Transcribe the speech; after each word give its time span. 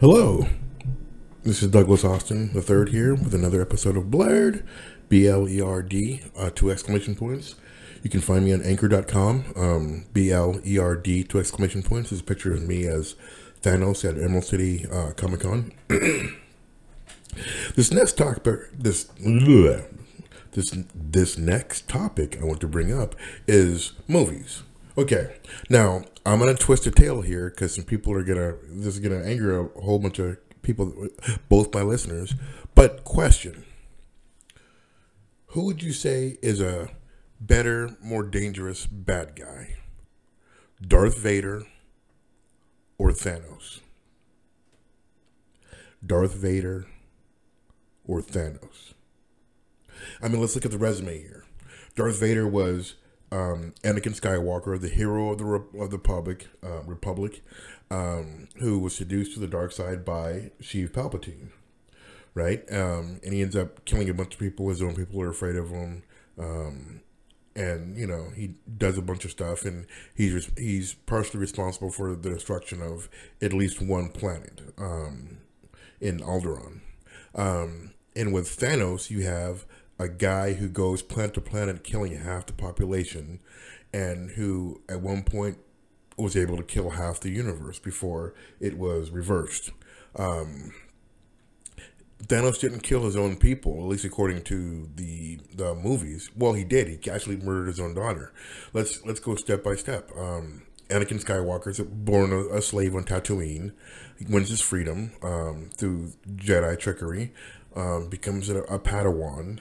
Hello, 0.00 0.48
this 1.42 1.62
is 1.62 1.68
Douglas 1.68 2.04
Austin 2.04 2.54
the 2.54 2.62
third 2.62 2.88
here 2.88 3.14
with 3.14 3.34
another 3.34 3.60
episode 3.60 3.98
of 3.98 4.04
Blerd, 4.04 4.64
B 5.10 5.28
L 5.28 5.46
E 5.46 5.60
R 5.60 5.82
D, 5.82 6.22
uh, 6.34 6.48
two 6.48 6.70
exclamation 6.70 7.14
points. 7.14 7.56
You 8.02 8.08
can 8.08 8.22
find 8.22 8.46
me 8.46 8.54
on 8.54 8.62
Anchor.com. 8.62 9.52
Um, 9.54 10.06
B 10.14 10.32
L 10.32 10.58
E 10.64 10.78
R 10.78 10.96
D, 10.96 11.22
two 11.22 11.38
exclamation 11.38 11.82
points. 11.82 12.08
This 12.08 12.16
is 12.16 12.22
a 12.22 12.24
picture 12.24 12.54
of 12.54 12.66
me 12.66 12.86
as 12.86 13.14
Thanos 13.60 14.08
at 14.08 14.16
Emerald 14.16 14.44
City 14.44 14.86
uh, 14.90 15.12
Comic 15.12 15.40
Con. 15.40 15.70
this 17.76 17.92
next 17.92 18.16
topic, 18.16 18.70
this 18.72 19.04
bleh, 19.04 19.84
this 20.52 20.74
this 20.94 21.36
next 21.36 21.90
topic 21.90 22.38
I 22.40 22.46
want 22.46 22.62
to 22.62 22.68
bring 22.68 22.90
up 22.90 23.16
is 23.46 23.92
movies. 24.08 24.62
Okay, 24.98 25.36
now 25.68 26.02
I'm 26.26 26.40
gonna 26.40 26.54
twist 26.54 26.86
a 26.86 26.90
tail 26.90 27.20
here 27.20 27.48
because 27.48 27.74
some 27.74 27.84
people 27.84 28.12
are 28.12 28.24
gonna 28.24 28.56
this 28.68 28.94
is 28.94 28.98
gonna 28.98 29.22
anger 29.22 29.60
a 29.60 29.80
whole 29.80 30.00
bunch 30.00 30.18
of 30.18 30.36
people, 30.62 31.08
both 31.48 31.72
my 31.72 31.82
listeners. 31.82 32.34
But 32.74 33.04
question: 33.04 33.64
Who 35.48 35.64
would 35.66 35.82
you 35.82 35.92
say 35.92 36.38
is 36.42 36.60
a 36.60 36.88
better, 37.40 37.96
more 38.02 38.24
dangerous 38.24 38.86
bad 38.86 39.36
guy? 39.36 39.76
Darth 40.82 41.18
Vader 41.18 41.62
or 42.98 43.12
Thanos? 43.12 43.80
Darth 46.04 46.34
Vader 46.34 46.86
or 48.04 48.22
Thanos? 48.22 48.94
I 50.20 50.28
mean, 50.28 50.40
let's 50.40 50.56
look 50.56 50.64
at 50.64 50.72
the 50.72 50.78
resume 50.78 51.20
here. 51.20 51.44
Darth 51.94 52.18
Vader 52.18 52.48
was 52.48 52.94
um, 53.32 53.74
Anakin 53.82 54.18
Skywalker, 54.18 54.80
the 54.80 54.88
hero 54.88 55.30
of 55.30 55.38
the 55.38 55.44
Re- 55.44 55.80
of 55.80 55.90
the 55.90 55.98
public, 55.98 56.48
uh, 56.64 56.82
Republic, 56.84 57.42
um, 57.90 58.48
who 58.58 58.78
was 58.78 58.94
seduced 58.94 59.34
to 59.34 59.40
the 59.40 59.46
dark 59.46 59.72
side 59.72 60.04
by 60.04 60.50
Sheev 60.60 60.90
Palpatine, 60.90 61.50
right? 62.34 62.62
Um, 62.72 63.20
and 63.24 63.32
he 63.32 63.42
ends 63.42 63.56
up 63.56 63.84
killing 63.84 64.08
a 64.08 64.14
bunch 64.14 64.34
of 64.34 64.40
people. 64.40 64.68
His 64.68 64.82
own 64.82 64.94
people 64.94 65.20
are 65.22 65.30
afraid 65.30 65.56
of 65.56 65.70
him, 65.70 66.02
um, 66.38 67.00
and 67.54 67.96
you 67.96 68.06
know 68.06 68.30
he 68.34 68.54
does 68.76 68.98
a 68.98 69.02
bunch 69.02 69.24
of 69.24 69.30
stuff, 69.30 69.64
and 69.64 69.86
he's 70.14 70.50
he's 70.56 70.94
partially 70.94 71.40
responsible 71.40 71.90
for 71.90 72.16
the 72.16 72.30
destruction 72.30 72.82
of 72.82 73.08
at 73.40 73.52
least 73.52 73.80
one 73.80 74.08
planet 74.08 74.60
um, 74.76 75.38
in 76.00 76.18
Alderaan. 76.18 76.80
Um, 77.34 77.92
and 78.16 78.32
with 78.32 78.48
Thanos, 78.48 79.08
you 79.08 79.24
have 79.24 79.64
a 80.00 80.08
guy 80.08 80.54
who 80.54 80.66
goes 80.66 81.02
planet 81.02 81.34
to 81.34 81.40
planet 81.42 81.84
killing 81.84 82.16
half 82.16 82.46
the 82.46 82.54
population 82.54 83.38
and 83.92 84.30
who 84.30 84.80
at 84.88 85.02
one 85.02 85.22
point 85.22 85.58
was 86.16 86.36
able 86.36 86.56
to 86.56 86.62
kill 86.62 86.90
half 86.90 87.20
the 87.20 87.28
universe 87.28 87.78
before 87.78 88.34
it 88.60 88.78
was 88.78 89.10
reversed. 89.10 89.72
Um, 90.16 90.72
Thanos 92.24 92.58
didn't 92.58 92.80
kill 92.80 93.04
his 93.04 93.16
own 93.16 93.36
people, 93.36 93.74
at 93.74 93.88
least 93.88 94.04
according 94.04 94.42
to 94.44 94.88
the 94.96 95.38
the 95.54 95.74
movies. 95.74 96.30
Well, 96.34 96.54
he 96.54 96.64
did. 96.64 96.88
He 96.88 97.10
actually 97.10 97.36
murdered 97.36 97.66
his 97.66 97.80
own 97.80 97.94
daughter. 97.94 98.32
Let's 98.72 99.04
let's 99.04 99.20
go 99.20 99.34
step 99.36 99.62
by 99.62 99.76
step. 99.76 100.10
Um, 100.16 100.62
Anakin 100.88 101.22
Skywalker 101.22 101.68
is 101.68 101.80
born 101.80 102.32
a, 102.32 102.56
a, 102.56 102.62
slave 102.62 102.96
on 102.96 103.04
Tatooine. 103.04 103.72
He 104.18 104.24
wins 104.24 104.48
his 104.48 104.60
freedom 104.60 105.12
um, 105.22 105.70
through 105.76 106.14
Jedi 106.34 106.78
trickery. 106.78 107.32
Um, 107.76 108.08
becomes 108.08 108.48
a, 108.48 108.62
a 108.62 108.80
Padawan 108.80 109.60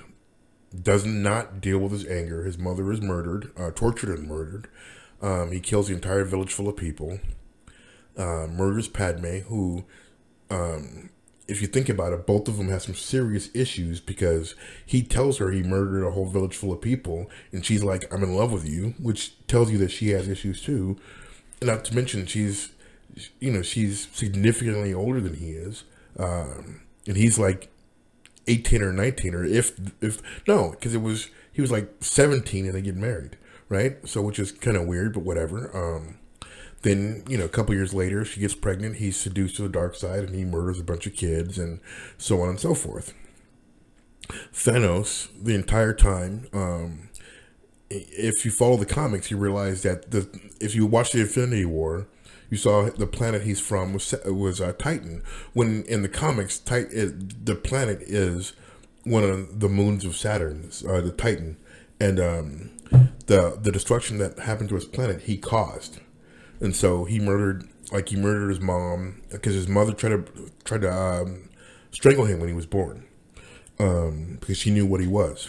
does 0.69 1.05
not 1.05 1.61
deal 1.61 1.79
with 1.79 1.91
his 1.91 2.05
anger. 2.05 2.43
His 2.43 2.57
mother 2.57 2.91
is 2.91 3.01
murdered, 3.01 3.51
uh, 3.57 3.71
tortured 3.71 4.17
and 4.17 4.27
murdered. 4.27 4.67
Um, 5.21 5.51
he 5.51 5.59
kills 5.59 5.87
the 5.87 5.95
entire 5.95 6.23
village 6.23 6.53
full 6.53 6.69
of 6.69 6.77
people. 6.77 7.19
Uh, 8.17 8.47
murders 8.47 8.87
Padme, 8.87 9.39
who, 9.47 9.85
um, 10.49 11.09
if 11.47 11.61
you 11.61 11.67
think 11.67 11.89
about 11.89 12.13
it, 12.13 12.27
both 12.27 12.47
of 12.47 12.57
them 12.57 12.69
have 12.69 12.81
some 12.81 12.95
serious 12.95 13.49
issues 13.53 13.99
because 13.99 14.55
he 14.85 15.01
tells 15.01 15.37
her 15.37 15.51
he 15.51 15.63
murdered 15.63 16.05
a 16.05 16.11
whole 16.11 16.27
village 16.27 16.55
full 16.55 16.71
of 16.71 16.81
people, 16.81 17.29
and 17.51 17.65
she's 17.65 17.83
like, 17.83 18.11
"I'm 18.13 18.23
in 18.23 18.35
love 18.35 18.51
with 18.51 18.67
you," 18.67 18.93
which 18.99 19.33
tells 19.47 19.71
you 19.71 19.77
that 19.79 19.91
she 19.91 20.09
has 20.09 20.27
issues 20.27 20.61
too. 20.61 20.97
Not 21.61 21.85
to 21.85 21.95
mention, 21.95 22.25
she's, 22.25 22.69
you 23.39 23.51
know, 23.51 23.61
she's 23.61 24.07
significantly 24.13 24.93
older 24.93 25.19
than 25.19 25.35
he 25.35 25.51
is, 25.51 25.83
um, 26.17 26.81
and 27.07 27.17
he's 27.17 27.39
like 27.39 27.69
18 28.49 28.81
or 28.81 28.91
19 28.91 29.35
or 29.35 29.45
if 29.45 29.79
if 30.01 30.21
no 30.47 30.71
because 30.71 30.93
it 30.93 31.01
was 31.01 31.29
he 31.51 31.61
was 31.61 31.71
like 31.71 31.93
17 32.01 32.65
and 32.65 32.73
they 32.73 32.81
get 32.81 32.95
married 32.95 33.37
right? 33.69 33.97
So 34.07 34.21
which 34.23 34.39
is 34.39 34.51
kind 34.51 34.75
of 34.75 34.87
weird 34.87 35.13
but 35.13 35.23
whatever 35.23 35.69
um 35.77 36.17
then 36.81 37.23
you 37.27 37.37
know 37.37 37.45
a 37.45 37.49
couple 37.49 37.75
years 37.75 37.93
later 37.93 38.25
she 38.25 38.39
gets 38.39 38.55
pregnant 38.55 38.95
he's 38.95 39.17
seduced 39.17 39.57
to 39.57 39.61
the 39.61 39.69
dark 39.69 39.95
side 39.95 40.23
and 40.23 40.35
he 40.35 40.43
murders 40.43 40.79
a 40.79 40.83
bunch 40.83 41.05
of 41.05 41.15
kids 41.15 41.57
and 41.59 41.79
so 42.17 42.41
on 42.41 42.49
and 42.49 42.59
so 42.59 42.73
forth. 42.73 43.13
Thanos 44.53 45.29
the 45.41 45.55
entire 45.55 45.93
time 45.93 46.47
um 46.53 47.09
if 47.91 48.45
you 48.45 48.51
follow 48.51 48.77
the 48.77 48.85
comics 48.85 49.29
you 49.29 49.37
realize 49.37 49.83
that 49.83 50.11
the 50.11 50.27
if 50.59 50.75
you 50.75 50.85
watch 50.85 51.11
the 51.11 51.21
infinity 51.21 51.65
war 51.65 52.07
you 52.49 52.57
saw 52.57 52.89
the 52.89 53.07
planet 53.07 53.43
he's 53.43 53.59
from 53.59 53.93
was 53.93 54.13
was 54.25 54.59
uh, 54.59 54.73
Titan. 54.73 55.23
When 55.53 55.83
in 55.83 56.01
the 56.01 56.09
comics, 56.09 56.57
Titan, 56.57 57.31
the 57.43 57.55
planet 57.55 58.01
is 58.01 58.53
one 59.03 59.23
of 59.23 59.59
the 59.59 59.69
moons 59.69 60.05
of 60.05 60.15
Saturn, 60.15 60.69
uh, 60.87 61.01
the 61.01 61.11
Titan, 61.11 61.57
and 61.99 62.19
um, 62.19 62.71
the 63.27 63.57
the 63.61 63.71
destruction 63.71 64.17
that 64.17 64.39
happened 64.39 64.69
to 64.69 64.75
his 64.75 64.85
planet 64.85 65.21
he 65.21 65.37
caused, 65.37 65.99
and 66.59 66.75
so 66.75 67.05
he 67.05 67.19
murdered 67.19 67.67
like 67.91 68.09
he 68.09 68.15
murdered 68.15 68.49
his 68.49 68.59
mom 68.59 69.21
because 69.29 69.53
his 69.53 69.67
mother 69.67 69.93
tried 69.93 70.09
to 70.09 70.51
tried 70.63 70.81
to 70.81 70.91
um, 70.91 71.49
strangle 71.91 72.25
him 72.25 72.39
when 72.39 72.49
he 72.49 72.55
was 72.55 72.65
born. 72.65 73.05
Um, 73.81 74.37
because 74.41 74.57
she 74.57 74.71
knew 74.71 74.85
what 74.85 74.99
he 74.99 75.07
was, 75.07 75.47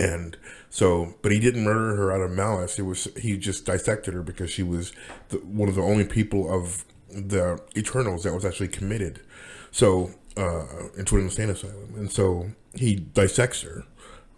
and 0.00 0.36
so, 0.70 1.14
but 1.20 1.30
he 1.30 1.38
didn't 1.38 1.62
murder 1.62 1.94
her 1.96 2.10
out 2.10 2.22
of 2.22 2.30
malice. 2.30 2.78
It 2.78 2.82
was 2.82 3.08
he 3.16 3.36
just 3.36 3.66
dissected 3.66 4.14
her 4.14 4.22
because 4.22 4.50
she 4.50 4.62
was 4.62 4.92
the, 5.28 5.38
one 5.38 5.68
of 5.68 5.74
the 5.74 5.82
only 5.82 6.04
people 6.04 6.52
of 6.52 6.84
the 7.10 7.60
Eternals 7.76 8.24
that 8.24 8.32
was 8.32 8.44
actually 8.44 8.68
committed. 8.68 9.20
So, 9.72 10.12
uh, 10.36 10.64
into 10.96 11.16
an 11.16 11.24
insane 11.24 11.50
asylum, 11.50 11.94
and 11.96 12.10
so 12.10 12.50
he 12.74 12.94
dissects 12.96 13.62
her 13.62 13.84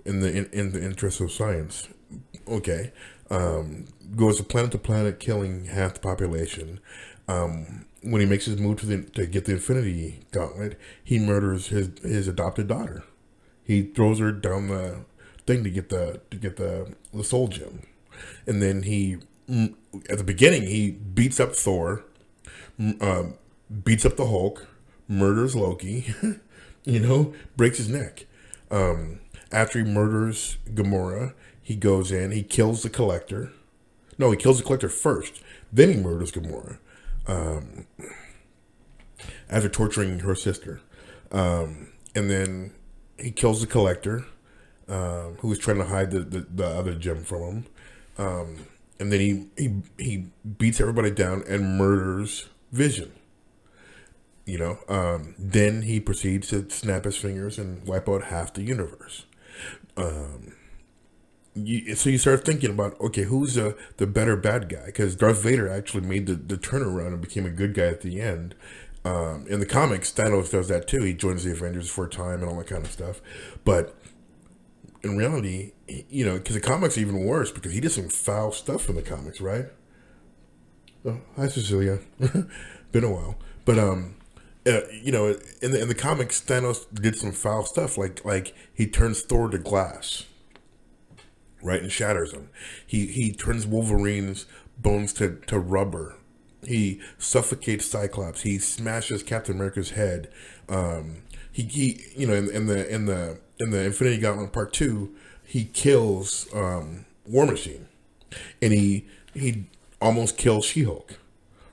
in 0.05 0.21
the 0.21 0.37
in, 0.37 0.47
in 0.53 0.73
the 0.73 0.85
interest 0.85 1.21
of 1.21 1.31
science. 1.31 1.89
Okay, 2.49 2.93
um, 3.31 3.87
goes 4.17 4.39
to 4.39 4.43
planet 4.43 4.73
to 4.73 4.79
planet, 4.79 5.21
killing 5.21 5.67
half 5.67 5.95
the 5.95 6.01
population. 6.01 6.81
Um, 7.29 7.87
when 8.03 8.21
he 8.21 8.27
makes 8.27 8.47
his 8.47 8.59
move 8.59 8.81
to 8.81 8.87
the, 8.87 9.03
to 9.11 9.27
get 9.27 9.45
the 9.45 9.53
Infinity 9.53 10.25
Gauntlet, 10.33 10.77
he 11.05 11.21
murders 11.21 11.69
his 11.69 11.91
his 12.03 12.27
adopted 12.27 12.67
daughter. 12.67 13.05
He 13.65 13.83
throws 13.83 14.19
her 14.19 14.33
down 14.33 14.69
the 14.69 15.05
thing 15.47 15.65
to 15.65 15.71
get 15.71 15.89
the 15.89 16.21
to 16.31 16.37
get 16.37 16.57
the 16.57 16.95
the 17.13 17.25
soul 17.25 17.49
gem, 17.49 17.87
and 18.47 18.63
then 18.63 18.85
he 18.85 19.19
mm, 19.49 19.75
at 20.09 20.19
the 20.19 20.25
beginning 20.25 20.67
he 20.67 20.91
beats 20.91 21.41
up 21.41 21.55
Thor, 21.55 22.05
uh, 23.01 23.25
beats 23.85 24.05
up 24.05 24.17
the 24.17 24.27
Hulk, 24.27 24.67
murders 25.09 25.55
Loki, 25.55 26.15
you 26.85 27.01
know, 27.01 27.35
breaks 27.57 27.79
his 27.79 27.89
neck. 27.89 28.27
Um, 28.71 29.21
after 29.51 29.79
he 29.79 29.85
murders 29.85 30.57
Gamora, 30.71 31.35
he 31.63 31.77
goes 31.77 32.11
in, 32.11 32.31
he 32.31 32.43
kills 32.43 32.83
the 32.83 32.91
Collector. 32.91 33.53
No, 34.19 34.31
he 34.31 34.37
kills 34.37 34.59
the 34.59 34.65
Collector 34.65 34.89
first, 34.89 35.43
then 35.73 35.91
he 35.91 35.97
murders 35.97 36.33
Gamora. 36.33 36.79
Um, 37.27 37.87
after 39.49 39.69
torturing 39.69 40.21
her 40.21 40.35
sister, 40.35 40.81
um, 41.31 41.93
and 42.15 42.31
then 42.31 42.73
he 43.19 43.31
kills 43.31 43.61
the 43.61 43.67
Collector 43.67 44.25
um, 44.93 45.37
who 45.41 45.49
was 45.49 45.59
trying 45.59 45.79
to 45.79 45.87
hide 45.87 46.11
the, 46.11 46.21
the, 46.21 46.47
the 46.55 46.67
other 46.67 46.95
gem 46.95 47.25
from 47.25 47.43
him. 47.43 47.67
Um, 48.19 48.57
and 49.01 49.11
then 49.11 49.21
he, 49.21 49.47
he 49.57 49.83
he 49.99 50.27
beats 50.59 50.81
everybody 50.81 51.11
down 51.11 51.43
and 51.49 51.79
murders 51.79 52.49
Vision. 52.71 53.13
You 54.45 54.59
know, 54.59 54.79
um, 54.89 55.35
then 55.39 55.83
he 55.83 55.99
proceeds 55.99 56.49
to 56.49 56.69
snap 56.69 57.05
his 57.05 57.17
fingers 57.17 57.59
and 57.59 57.87
wipe 57.87 58.09
out 58.09 58.25
half 58.25 58.53
the 58.53 58.63
universe. 58.63 59.25
Um, 59.97 60.55
you, 61.55 61.95
so 61.95 62.11
you 62.11 62.19
start 62.19 62.45
thinking 62.45 62.71
about 62.71 63.01
okay, 63.01 63.23
who's 63.23 63.55
the 63.55 63.77
the 63.97 64.07
better 64.07 64.37
bad 64.37 64.69
guy? 64.69 64.87
Because 64.87 65.17
Darth 65.17 65.43
Vader 65.43 65.69
actually 65.69 66.07
made 66.07 66.27
the, 66.27 66.35
the 66.35 66.57
turnaround 66.57 67.09
and 67.09 67.21
became 67.21 67.47
a 67.47 67.51
good 67.51 67.73
guy 67.73 67.87
at 67.87 68.03
the 68.03 68.21
end. 68.21 68.55
Um, 69.05 69.47
in 69.49 69.59
the 69.59 69.67
comics, 69.67 70.13
Thanos 70.13 70.51
does 70.51 70.69
that 70.69 70.87
too. 70.87 71.03
He 71.03 71.15
joins 71.15 71.45
the 71.45 71.53
Avengers 71.53 71.91
for 71.91 72.05
a 72.05 72.11
time 72.11 72.41
and 72.41 72.45
all 72.45 72.59
that 72.59 72.69
kind 72.69 72.85
of 72.85 72.93
stuff. 72.93 73.21
But 73.65 73.97
in 75.05 75.17
reality, 75.17 75.73
you 75.87 76.25
know, 76.25 76.39
because 76.39 76.55
the 76.55 76.61
comics 76.61 76.97
are 76.97 77.01
even 77.01 77.25
worse 77.25 77.51
because 77.51 77.73
he 77.73 77.81
did 77.81 77.93
some 77.93 78.09
foul 78.09 78.53
stuff 78.53 78.89
in 78.89 78.95
the 78.97 79.03
comics, 79.03 79.41
right? 79.41 79.67
Oh, 81.05 81.21
hi, 81.37 81.49
Cecilia. 81.49 81.99
Been 82.93 83.05
a 83.05 83.11
while, 83.11 83.37
but 83.65 83.79
um, 83.79 84.17
uh, 84.67 84.81
you 85.03 85.11
know, 85.11 85.37
in 85.61 85.73
the 85.73 85.83
in 85.83 85.89
the 85.89 85.95
comics, 85.95 86.41
Thanos 86.41 86.87
did 86.95 87.17
some 87.17 87.33
foul 87.33 87.65
stuff, 87.65 87.99
like 87.99 88.25
like 88.25 88.55
he 88.73 88.87
turns 88.87 89.23
Thor 89.23 89.49
to 89.49 89.59
glass, 89.59 90.27
right, 91.63 91.83
and 91.83 91.91
shatters 91.91 92.33
him. 92.33 92.51
He 92.87 93.07
he 93.07 93.33
turns 93.33 93.67
Wolverine's 93.67 94.47
bones 94.79 95.13
to 95.15 95.41
to 95.49 95.59
rubber, 95.59 96.17
he 96.65 97.01
suffocates 97.19 97.87
Cyclops. 97.87 98.43
He 98.43 98.59
smashes 98.59 99.23
Captain 99.23 99.57
America's 99.57 99.91
head. 99.91 100.29
Um, 100.69 101.23
he, 101.53 101.63
he, 101.63 102.05
you 102.17 102.27
know, 102.27 102.35
in, 102.35 102.51
in, 102.51 102.67
the 102.67 102.93
in 102.93 103.07
the 103.07 103.39
in 103.61 103.71
the 103.71 103.83
Infinity 103.83 104.19
Gauntlet 104.19 104.53
Part 104.53 104.73
Two, 104.73 105.15
he 105.45 105.65
kills 105.67 106.49
um, 106.55 107.05
War 107.27 107.47
Machine, 107.47 107.87
and 108.61 108.73
he 108.73 109.07
he 109.35 109.67
almost 110.01 110.37
kills 110.37 110.65
She 110.65 110.85
Hulk, 110.85 111.19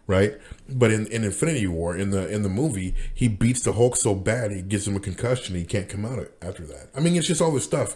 right? 0.05 0.37
But 0.67 0.91
in, 0.91 1.07
in 1.07 1.23
Infinity 1.23 1.67
War, 1.67 1.95
in 1.95 2.11
the 2.11 2.27
in 2.27 2.43
the 2.43 2.49
movie, 2.49 2.93
he 3.13 3.27
beats 3.27 3.63
the 3.63 3.73
Hulk 3.73 3.95
so 3.95 4.13
bad 4.13 4.51
he 4.51 4.61
gives 4.61 4.87
him 4.87 4.95
a 4.95 4.99
concussion. 4.99 5.55
He 5.55 5.65
can't 5.65 5.89
come 5.89 6.05
out 6.05 6.19
after 6.41 6.65
that. 6.65 6.89
I 6.95 6.99
mean, 6.99 7.15
it's 7.15 7.27
just 7.27 7.41
all 7.41 7.51
this 7.51 7.63
stuff. 7.63 7.95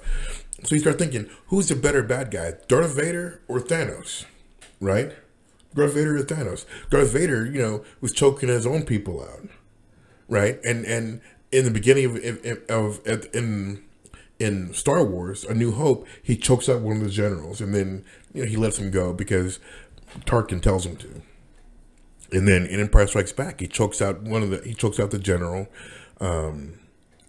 So 0.64 0.76
you 0.76 0.82
start 0.82 0.98
thinking, 0.98 1.30
who's 1.48 1.68
the 1.68 1.76
better 1.76 2.02
bad 2.02 2.32
guy, 2.32 2.54
Darth 2.68 2.96
Vader 2.96 3.42
or 3.48 3.60
Thanos, 3.60 4.26
right? 4.80 5.12
Darth 5.76 5.94
Vader 5.94 6.18
or 6.18 6.24
Thanos? 6.24 6.66
Darth 6.90 7.12
Vader, 7.12 7.46
you 7.46 7.62
know, 7.62 7.84
was 8.00 8.14
choking 8.14 8.50
his 8.50 8.66
own 8.66 8.84
people 8.84 9.22
out, 9.22 9.50
right? 10.30 10.60
And 10.64 10.86
and 10.86 11.22
in 11.54 11.66
the 11.66 11.72
beginning 11.72 12.06
of 12.06 12.46
of, 12.70 13.08
of 13.08 13.28
in 13.34 13.84
in 14.40 14.74
Star 14.74 15.04
Wars, 15.04 15.44
A 15.46 15.54
New 15.54 15.72
Hope, 15.72 16.08
he 16.22 16.36
chokes 16.36 16.68
out 16.68 16.82
one 16.82 16.98
of 16.98 17.04
the 17.04 17.10
generals, 17.10 17.62
and 17.62 17.74
then 17.74 18.04
you 18.34 18.44
know 18.44 18.50
he 18.50 18.58
lets 18.58 18.80
him 18.80 18.92
go 18.92 19.14
because 19.14 19.60
Tarkin 20.26 20.62
tells 20.62 20.86
him 20.86 20.98
to. 20.98 21.22
And 22.32 22.48
then 22.48 22.66
in 22.66 22.80
Empire 22.80 23.06
Strikes 23.06 23.32
Back, 23.32 23.60
he 23.60 23.68
chokes 23.68 24.02
out 24.02 24.24
one 24.24 24.42
of 24.42 24.50
the 24.50 24.62
he 24.66 24.74
chokes 24.74 25.00
out 25.00 25.12
the 25.12 25.20
general, 25.20 25.68
um, 26.20 26.80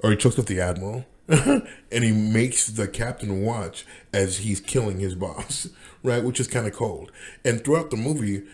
or 0.03 0.11
he 0.11 0.17
chokes 0.17 0.39
out 0.39 0.47
the 0.47 0.61
admiral, 0.61 1.05
and 1.29 1.69
he 1.91 2.13
makes 2.13 2.67
the 2.67 2.89
captain 2.89 3.43
watch 3.43 3.85
as 4.13 4.39
he's 4.39 4.61
killing 4.61 5.01
his 5.01 5.15
boss, 5.15 5.69
right? 6.03 6.25
Which 6.25 6.41
is 6.41 6.49
kind 6.49 6.67
of 6.67 6.73
cold. 6.73 7.13
And 7.45 7.63
throughout 7.63 7.91
the 7.91 7.99
movie, 7.99 8.45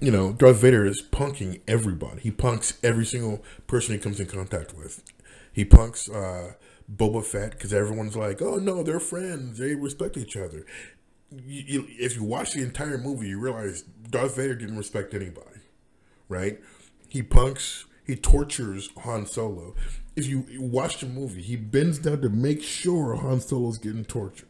you 0.00 0.10
know, 0.10 0.32
Darth 0.32 0.56
Vader 0.56 0.86
is 0.86 1.02
punking 1.02 1.60
everybody. 1.68 2.20
He 2.22 2.30
punks 2.30 2.78
every 2.82 3.04
single 3.04 3.42
person 3.66 3.94
he 3.94 4.00
comes 4.00 4.18
in 4.18 4.26
contact 4.26 4.74
with. 4.74 5.02
He 5.52 5.64
punks 5.64 6.08
uh, 6.08 6.54
Boba 6.94 7.24
Fett 7.24 7.52
because 7.52 7.72
everyone's 7.72 8.16
like, 8.16 8.40
"Oh 8.40 8.56
no, 8.56 8.82
they're 8.82 9.00
friends. 9.00 9.58
They 9.58 9.74
respect 9.74 10.16
each 10.16 10.36
other." 10.36 10.64
You, 11.30 11.62
you, 11.66 11.86
if 11.90 12.16
you 12.16 12.24
watch 12.24 12.54
the 12.54 12.62
entire 12.62 12.98
movie, 12.98 13.28
you 13.28 13.38
realize 13.38 13.82
Darth 13.82 14.36
Vader 14.36 14.54
didn't 14.54 14.78
respect 14.78 15.14
anybody, 15.14 15.60
right? 16.28 16.60
He 17.08 17.22
punks, 17.22 17.84
he 18.04 18.16
tortures 18.16 18.90
Han 19.02 19.26
Solo. 19.26 19.74
If 20.16 20.26
you 20.26 20.44
watch 20.58 20.98
the 20.98 21.06
movie, 21.06 21.42
he 21.42 21.56
bends 21.56 21.98
down 21.98 22.20
to 22.22 22.28
make 22.28 22.62
sure 22.62 23.14
Han 23.14 23.40
Solo's 23.40 23.78
getting 23.78 24.04
tortured. 24.04 24.48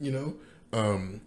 You 0.00 0.12
know, 0.12 0.34
um, 0.72 1.20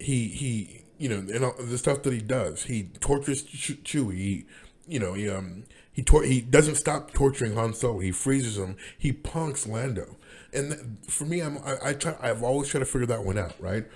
he 0.00 0.28
he, 0.28 0.82
you 0.98 1.08
know, 1.08 1.16
and 1.16 1.44
all 1.44 1.54
the 1.58 1.78
stuff 1.78 2.02
that 2.02 2.12
he 2.12 2.20
does, 2.20 2.64
he 2.64 2.84
tortures 3.00 3.44
Chewie. 3.44 4.14
He, 4.16 4.46
you 4.86 4.98
know, 4.98 5.14
he 5.14 5.28
um 5.28 5.64
he 5.92 6.02
tor- 6.02 6.24
he 6.24 6.40
doesn't 6.40 6.76
stop 6.76 7.12
torturing 7.12 7.54
Han 7.54 7.74
Solo. 7.74 8.00
He 8.00 8.12
freezes 8.12 8.58
him. 8.58 8.76
He 8.96 9.12
punks 9.12 9.66
Lando. 9.66 10.16
And 10.52 10.72
th- 10.72 10.82
for 11.08 11.24
me, 11.24 11.40
I'm 11.40 11.58
I, 11.58 11.76
I 11.82 11.92
try. 11.94 12.16
I've 12.20 12.42
always 12.42 12.68
tried 12.68 12.80
to 12.80 12.86
figure 12.86 13.06
that 13.06 13.24
one 13.24 13.38
out. 13.38 13.54
Right? 13.60 13.86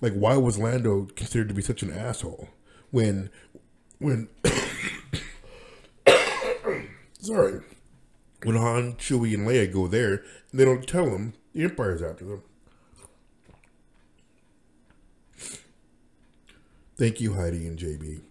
Like, 0.00 0.14
why 0.14 0.36
was 0.36 0.58
Lando 0.58 1.08
considered 1.16 1.48
to 1.48 1.54
be 1.54 1.62
such 1.62 1.82
an 1.82 1.92
asshole 1.92 2.48
when 2.90 3.30
when 3.98 4.28
sorry 7.20 7.60
when 8.44 8.56
Han, 8.56 8.94
Chewie, 8.94 9.34
and 9.34 9.46
Leia 9.46 9.72
go 9.72 9.88
there, 9.88 10.22
they 10.52 10.64
don't 10.64 10.86
tell 10.86 11.10
him 11.10 11.34
the 11.52 11.64
Empire's 11.64 12.02
after 12.02 12.24
them. 12.24 12.42
Thank 16.98 17.20
you, 17.20 17.34
Heidi 17.34 17.68
and 17.68 17.78
JB. 17.78 18.22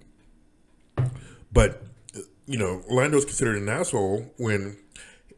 But 1.54 1.84
you 2.46 2.58
know, 2.58 2.84
Lando's 2.90 3.24
considered 3.24 3.56
an 3.58 3.70
asshole 3.70 4.34
when 4.38 4.78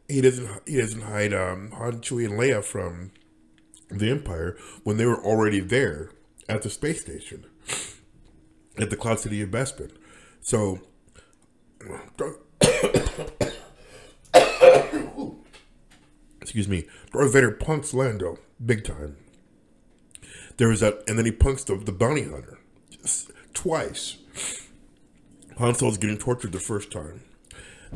he 0.08 0.20
doesn't 0.20 0.48
he 0.66 0.78
doesn't 0.78 1.02
hide 1.02 1.32
um, 1.32 1.70
Han, 1.70 2.00
Chewie, 2.00 2.24
and 2.24 2.34
Leia 2.34 2.64
from 2.64 3.12
the 3.88 4.10
Empire 4.10 4.56
when 4.82 4.96
they 4.96 5.06
were 5.06 5.22
already 5.22 5.60
there 5.60 6.10
at 6.48 6.62
the 6.62 6.70
space 6.70 7.02
station 7.02 7.46
at 8.76 8.90
the 8.90 8.96
Cloud 8.96 9.20
City 9.20 9.40
of 9.42 9.50
Bespin. 9.50 9.92
So, 10.40 10.80
excuse 16.40 16.66
me, 16.66 16.88
Darth 17.12 17.32
Vader 17.32 17.52
punks 17.52 17.94
Lando 17.94 18.40
big 18.64 18.82
time. 18.82 19.18
There 20.56 20.68
was 20.68 20.80
that, 20.80 21.04
and 21.06 21.16
then 21.16 21.26
he 21.26 21.32
punks 21.32 21.62
the, 21.64 21.76
the 21.76 21.92
bounty 21.92 22.24
hunter 22.24 22.58
twice. 23.54 24.18
Han 25.58 25.74
Solo's 25.74 25.98
getting 25.98 26.18
tortured 26.18 26.52
the 26.52 26.60
first 26.60 26.90
time, 26.90 27.22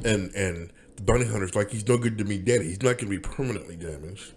and 0.04 0.30
and 0.34 0.72
the 0.96 1.02
bounty 1.02 1.26
hunter's 1.26 1.54
like, 1.54 1.70
he's 1.70 1.88
no 1.88 1.96
good 1.96 2.18
to 2.18 2.24
me 2.24 2.38
Daddy. 2.38 2.64
He's 2.64 2.82
not 2.82 2.98
going 2.98 3.10
to 3.10 3.10
be 3.10 3.18
permanently 3.18 3.76
damaged. 3.76 4.32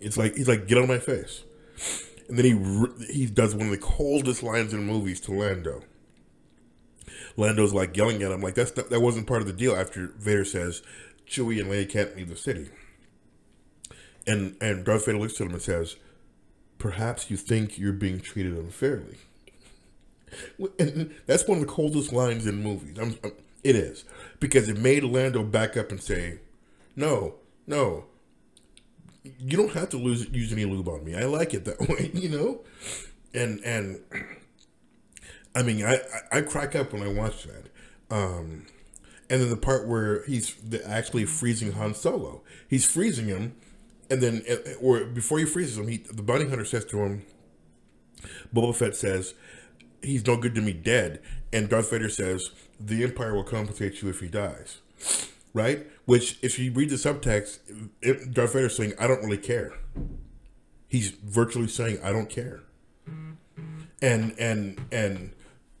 It's 0.00 0.16
like 0.16 0.34
he's 0.34 0.48
like, 0.48 0.66
get 0.66 0.78
on 0.78 0.88
my 0.88 0.98
face, 0.98 1.44
and 2.28 2.38
then 2.38 2.44
he 2.44 3.12
he 3.12 3.26
does 3.26 3.54
one 3.54 3.66
of 3.66 3.72
the 3.72 3.78
coldest 3.78 4.42
lines 4.42 4.72
in 4.72 4.84
movies 4.84 5.20
to 5.20 5.32
Lando. 5.32 5.82
Lando's 7.36 7.72
like 7.72 7.96
yelling 7.96 8.22
at 8.22 8.32
him, 8.32 8.40
like 8.40 8.54
that's 8.54 8.76
not, 8.76 8.90
that 8.90 9.00
wasn't 9.00 9.26
part 9.26 9.40
of 9.40 9.46
the 9.46 9.52
deal. 9.52 9.76
After 9.76 10.08
Vader 10.18 10.44
says, 10.44 10.82
Chewie 11.26 11.60
and 11.60 11.70
Leia 11.70 11.88
can't 11.88 12.16
leave 12.16 12.28
the 12.28 12.36
city, 12.36 12.70
and 14.26 14.56
and 14.60 14.84
Darth 14.84 15.06
Vader 15.06 15.18
looks 15.18 15.40
at 15.40 15.46
him 15.46 15.52
and 15.52 15.62
says, 15.62 15.96
"Perhaps 16.80 17.30
you 17.30 17.36
think 17.36 17.78
you're 17.78 17.92
being 17.92 18.18
treated 18.20 18.54
unfairly." 18.54 19.18
And 20.78 21.14
that's 21.26 21.46
one 21.46 21.58
of 21.58 21.66
the 21.66 21.72
coldest 21.72 22.12
lines 22.12 22.46
in 22.46 22.62
movies. 22.62 22.98
I'm, 22.98 23.16
I'm, 23.22 23.32
it 23.62 23.76
is 23.76 24.04
because 24.40 24.68
it 24.68 24.78
made 24.78 25.04
Lando 25.04 25.44
back 25.44 25.76
up 25.76 25.90
and 25.90 26.02
say, 26.02 26.40
"No, 26.96 27.36
no, 27.66 28.06
you 29.22 29.56
don't 29.56 29.72
have 29.72 29.90
to 29.90 29.96
lose, 29.96 30.28
use 30.30 30.52
any 30.52 30.64
lube 30.64 30.88
on 30.88 31.04
me. 31.04 31.14
I 31.14 31.24
like 31.24 31.54
it 31.54 31.64
that 31.66 31.80
way, 31.88 32.10
you 32.12 32.28
know." 32.28 32.60
And 33.32 33.60
and 33.64 34.00
I 35.54 35.62
mean, 35.62 35.84
I 35.84 36.00
I, 36.32 36.38
I 36.38 36.40
crack 36.40 36.74
up 36.74 36.92
when 36.92 37.02
I 37.02 37.12
watch 37.12 37.44
that. 37.44 37.66
Um, 38.10 38.66
and 39.28 39.40
then 39.40 39.50
the 39.50 39.56
part 39.56 39.86
where 39.86 40.24
he's 40.24 40.56
actually 40.84 41.24
freezing 41.24 41.72
Han 41.72 41.94
Solo, 41.94 42.42
he's 42.68 42.84
freezing 42.84 43.26
him, 43.26 43.54
and 44.10 44.20
then 44.20 44.42
uh, 44.50 44.72
or 44.80 45.04
before 45.04 45.38
he 45.38 45.44
freezes 45.44 45.78
him, 45.78 45.88
he 45.88 45.98
the 45.98 46.22
bounty 46.22 46.48
hunter 46.48 46.64
says 46.64 46.84
to 46.86 46.98
him, 46.98 47.22
Boba 48.54 48.74
Fett 48.74 48.96
says, 48.96 49.34
he's 50.02 50.26
no 50.26 50.36
good 50.36 50.54
to 50.54 50.60
me 50.60 50.72
dead. 50.72 51.20
And 51.52 51.68
Darth 51.68 51.90
Vader 51.90 52.08
says, 52.08 52.50
the 52.78 53.02
Empire 53.04 53.34
will 53.34 53.44
compensate 53.44 54.02
you 54.02 54.08
if 54.08 54.20
he 54.20 54.28
dies. 54.28 54.78
Right? 55.52 55.86
Which, 56.04 56.38
if 56.42 56.58
you 56.58 56.72
read 56.72 56.90
the 56.90 56.96
subtext, 56.96 57.58
it, 58.00 58.32
Darth 58.32 58.52
Vader's 58.52 58.76
saying, 58.76 58.92
I 59.00 59.06
don't 59.06 59.22
really 59.22 59.38
care. 59.38 59.72
He's 60.88 61.10
virtually 61.10 61.68
saying, 61.68 61.98
I 62.04 62.12
don't 62.12 62.30
care. 62.30 62.62
And, 64.02 64.34
and, 64.38 64.80
and, 64.92 65.32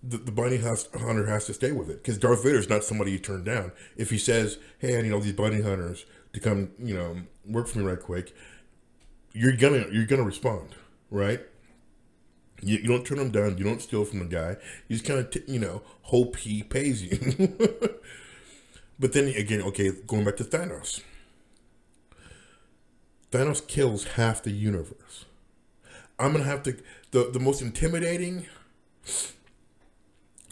the, 0.02 0.16
the 0.16 0.32
bounty 0.32 0.56
hunter 0.56 1.26
has 1.26 1.44
to 1.44 1.52
stay 1.52 1.72
with 1.72 1.90
it 1.90 2.02
because 2.02 2.16
Darth 2.16 2.42
Vader's 2.42 2.70
not 2.70 2.84
somebody 2.84 3.12
you 3.12 3.18
turn 3.18 3.44
down. 3.44 3.70
If 3.98 4.08
he 4.08 4.16
says, 4.16 4.58
"Hey, 4.78 4.98
I 4.98 5.02
need 5.02 5.12
all 5.12 5.20
these 5.20 5.34
bounty 5.34 5.60
hunters 5.60 6.06
to 6.32 6.40
come, 6.40 6.70
you 6.78 6.94
know, 6.94 7.16
work 7.46 7.68
for 7.68 7.78
me 7.78 7.84
right 7.84 8.00
quick," 8.00 8.34
you're 9.32 9.56
gonna 9.56 9.86
you're 9.90 10.06
gonna 10.06 10.22
respond, 10.22 10.74
right? 11.10 11.40
You, 12.62 12.78
you 12.78 12.88
don't 12.88 13.06
turn 13.06 13.18
them 13.18 13.30
down. 13.30 13.58
You 13.58 13.64
don't 13.64 13.80
steal 13.80 14.04
from 14.04 14.18
the 14.20 14.24
guy. 14.26 14.56
You 14.88 14.96
just 14.96 15.06
kind 15.06 15.18
of, 15.18 15.30
t- 15.30 15.42
you 15.46 15.58
know, 15.58 15.82
hope 16.02 16.36
he 16.36 16.62
pays 16.62 17.02
you. 17.02 17.18
but 18.98 19.12
then 19.12 19.28
again, 19.28 19.62
okay, 19.62 19.92
going 20.06 20.24
back 20.24 20.36
to 20.36 20.44
Thanos. 20.44 21.02
Thanos 23.30 23.66
kills 23.66 24.04
half 24.04 24.42
the 24.42 24.50
universe. 24.50 25.24
I'm 26.18 26.32
gonna 26.32 26.44
have 26.44 26.62
to 26.64 26.76
the 27.12 27.30
the 27.32 27.40
most 27.40 27.62
intimidating 27.62 28.46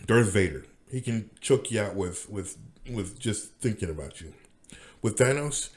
Darth 0.07 0.33
Vader. 0.33 0.65
He 0.91 1.01
can 1.01 1.31
choke 1.41 1.71
you 1.71 1.81
out 1.81 1.95
with 1.95 2.29
with 2.31 2.57
with 2.89 3.19
just 3.19 3.53
thinking 3.61 3.91
about 3.91 4.21
you. 4.21 4.33
With 5.03 5.17
Thanos, 5.17 5.71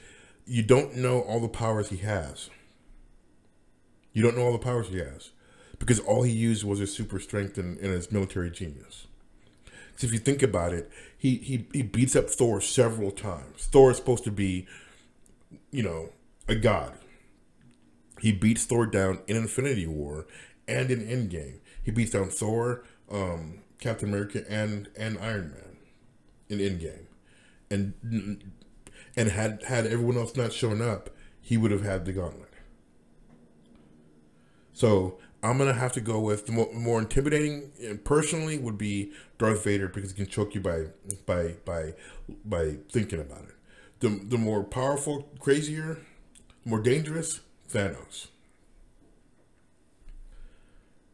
you 0.46 0.62
don't 0.62 0.96
know 0.96 1.20
all 1.20 1.40
the 1.40 1.48
powers 1.48 1.90
he 1.90 1.98
has. 1.98 2.50
You 4.12 4.22
don't 4.22 4.36
know 4.36 4.44
all 4.44 4.52
the 4.52 4.58
powers 4.58 4.88
he 4.88 4.98
has 4.98 5.30
because 5.78 6.00
all 6.00 6.22
he 6.22 6.32
used 6.32 6.64
was 6.64 6.78
his 6.78 6.94
super 6.94 7.18
strength 7.18 7.58
and, 7.58 7.78
and 7.78 7.92
his 7.92 8.12
military 8.12 8.50
genius. 8.50 9.06
So 9.96 10.06
if 10.06 10.12
you 10.12 10.18
think 10.18 10.42
about 10.42 10.72
it, 10.72 10.90
he, 11.16 11.36
he 11.36 11.66
he 11.72 11.82
beats 11.82 12.16
up 12.16 12.28
Thor 12.28 12.60
several 12.60 13.10
times. 13.10 13.66
Thor 13.66 13.90
is 13.90 13.98
supposed 13.98 14.24
to 14.24 14.30
be, 14.30 14.66
you 15.70 15.82
know, 15.82 16.10
a 16.48 16.54
god. 16.54 16.94
He 18.20 18.32
beats 18.32 18.64
Thor 18.64 18.86
down 18.86 19.20
in 19.26 19.36
Infinity 19.36 19.86
War 19.86 20.26
and 20.66 20.90
in 20.90 21.00
Endgame. 21.00 21.58
He 21.82 21.90
beats 21.90 22.12
down 22.12 22.30
Thor, 22.30 22.84
um, 23.10 23.58
Captain 23.78 24.08
America, 24.08 24.44
and 24.48 24.88
and 24.96 25.18
Iron 25.18 25.50
Man 25.50 25.76
in 26.48 26.58
Endgame, 26.58 27.06
and 27.70 28.52
and 29.16 29.28
had 29.30 29.62
had 29.64 29.86
everyone 29.86 30.16
else 30.16 30.36
not 30.36 30.52
shown 30.52 30.80
up, 30.80 31.10
he 31.40 31.56
would 31.56 31.70
have 31.70 31.84
had 31.84 32.04
the 32.04 32.12
gauntlet. 32.12 32.48
So 34.72 35.18
I'm 35.42 35.58
gonna 35.58 35.74
have 35.74 35.92
to 35.92 36.00
go 36.00 36.20
with 36.20 36.46
the 36.46 36.52
more, 36.52 36.72
more 36.72 37.00
intimidating 37.00 37.72
uh, 37.88 37.94
personally 38.04 38.58
would 38.58 38.78
be 38.78 39.12
Darth 39.38 39.64
Vader 39.64 39.88
because 39.88 40.10
he 40.10 40.16
can 40.16 40.26
choke 40.26 40.54
you 40.54 40.60
by 40.60 40.86
by 41.26 41.54
by 41.64 41.94
by 42.44 42.76
thinking 42.90 43.20
about 43.20 43.42
it. 43.42 43.54
The 44.00 44.08
the 44.08 44.38
more 44.38 44.64
powerful, 44.64 45.28
crazier, 45.38 45.98
more 46.64 46.80
dangerous, 46.80 47.40
Thanos. 47.68 48.28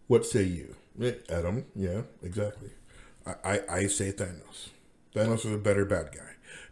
What 0.07 0.25
say 0.25 0.45
you, 0.45 0.75
Eh, 1.03 1.13
Adam? 1.29 1.67
Yeah, 1.75 2.03
exactly. 2.23 2.71
I, 3.45 3.61
I 3.69 3.87
say 3.89 4.11
Thanos. 4.11 4.71
Thanos 5.15 5.45
is 5.45 5.53
a 5.53 5.59
better 5.59 5.85
bad 5.85 6.13
guy 6.15 6.28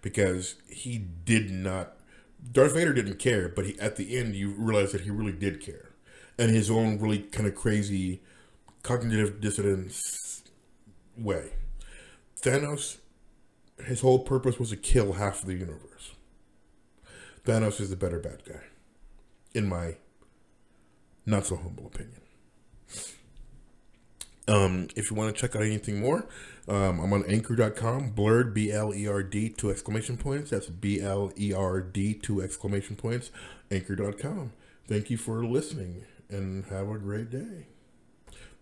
because 0.06 0.54
he 0.68 0.98
did 0.98 1.50
not. 1.50 1.96
Darth 2.52 2.74
Vader 2.74 2.92
didn't 2.92 3.18
care, 3.18 3.48
but 3.48 3.66
he 3.66 3.76
at 3.80 3.96
the 3.96 4.16
end 4.16 4.36
you 4.36 4.50
realize 4.50 4.92
that 4.92 5.00
he 5.00 5.10
really 5.10 5.32
did 5.32 5.60
care, 5.60 5.90
and 6.38 6.48
his 6.48 6.70
own 6.70 7.00
really 7.00 7.18
kind 7.18 7.48
of 7.48 7.56
crazy 7.56 8.22
cognitive 8.84 9.40
dissonance 9.40 10.44
way. 11.18 11.54
Thanos, 12.40 12.98
his 13.84 14.00
whole 14.02 14.20
purpose 14.20 14.60
was 14.60 14.70
to 14.70 14.76
kill 14.76 15.14
half 15.14 15.40
of 15.40 15.48
the 15.48 15.54
universe. 15.54 16.12
Thanos 17.44 17.80
is 17.80 17.90
the 17.90 17.96
better 17.96 18.20
bad 18.20 18.44
guy, 18.44 18.62
in 19.54 19.68
my 19.68 19.96
not 21.24 21.46
so 21.46 21.56
humble 21.56 21.88
opinion. 21.88 22.20
Um, 24.48 24.88
if 24.94 25.10
you 25.10 25.16
want 25.16 25.34
to 25.34 25.40
check 25.40 25.56
out 25.56 25.62
anything 25.62 26.00
more, 26.00 26.28
um, 26.68 27.00
I'm 27.00 27.12
on 27.12 27.24
anchor.com, 27.26 28.12
Blerd, 28.12 28.54
B 28.54 28.70
L 28.70 28.94
E 28.94 29.06
R 29.06 29.22
D, 29.22 29.48
two 29.48 29.70
exclamation 29.70 30.16
points. 30.16 30.50
That's 30.50 30.66
B 30.66 31.00
L 31.00 31.32
E 31.36 31.52
R 31.52 31.80
D, 31.80 32.14
two 32.14 32.40
exclamation 32.40 32.96
points, 32.96 33.30
anchor.com. 33.70 34.52
Thank 34.86 35.10
you 35.10 35.16
for 35.16 35.44
listening 35.44 36.04
and 36.30 36.64
have 36.66 36.88
a 36.88 36.98
great 36.98 37.30
day. 37.30 37.66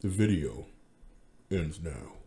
The 0.00 0.08
video 0.08 0.66
ends 1.50 1.80
now. 1.82 2.23